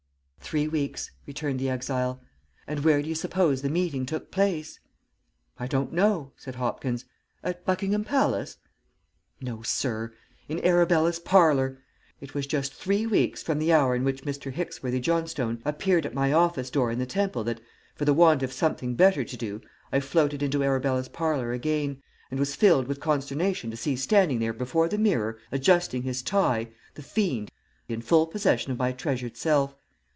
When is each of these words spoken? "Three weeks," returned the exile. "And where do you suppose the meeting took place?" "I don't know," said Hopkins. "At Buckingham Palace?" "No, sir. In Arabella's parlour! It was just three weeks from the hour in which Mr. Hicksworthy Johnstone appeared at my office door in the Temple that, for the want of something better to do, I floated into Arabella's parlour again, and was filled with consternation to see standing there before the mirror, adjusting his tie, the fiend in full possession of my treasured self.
"Three 0.43 0.67
weeks," 0.67 1.09
returned 1.25 1.59
the 1.61 1.69
exile. 1.69 2.19
"And 2.67 2.83
where 2.83 3.01
do 3.01 3.07
you 3.07 3.15
suppose 3.15 3.61
the 3.61 3.69
meeting 3.69 4.05
took 4.05 4.31
place?" 4.31 4.81
"I 5.57 5.65
don't 5.65 5.93
know," 5.93 6.33
said 6.35 6.55
Hopkins. 6.55 7.05
"At 7.41 7.63
Buckingham 7.63 8.03
Palace?" 8.03 8.57
"No, 9.39 9.61
sir. 9.61 10.13
In 10.49 10.59
Arabella's 10.65 11.19
parlour! 11.19 11.79
It 12.19 12.33
was 12.33 12.47
just 12.47 12.73
three 12.73 13.05
weeks 13.07 13.41
from 13.41 13.59
the 13.59 13.71
hour 13.71 13.95
in 13.95 14.03
which 14.03 14.23
Mr. 14.25 14.51
Hicksworthy 14.51 14.99
Johnstone 14.99 15.61
appeared 15.63 16.05
at 16.05 16.13
my 16.13 16.33
office 16.33 16.69
door 16.69 16.91
in 16.91 16.99
the 16.99 17.05
Temple 17.05 17.45
that, 17.45 17.61
for 17.95 18.03
the 18.03 18.13
want 18.13 18.43
of 18.43 18.51
something 18.51 18.93
better 18.95 19.23
to 19.23 19.37
do, 19.37 19.61
I 19.89 20.01
floated 20.01 20.43
into 20.43 20.65
Arabella's 20.65 21.07
parlour 21.07 21.53
again, 21.53 22.01
and 22.29 22.37
was 22.41 22.57
filled 22.57 22.89
with 22.89 22.99
consternation 22.99 23.71
to 23.71 23.77
see 23.77 23.95
standing 23.95 24.39
there 24.39 24.51
before 24.53 24.89
the 24.89 24.97
mirror, 24.97 25.37
adjusting 25.49 26.03
his 26.03 26.21
tie, 26.21 26.73
the 26.95 27.01
fiend 27.01 27.51
in 27.87 28.01
full 28.01 28.27
possession 28.27 28.73
of 28.73 28.77
my 28.77 28.91
treasured 28.91 29.37
self. 29.37 29.77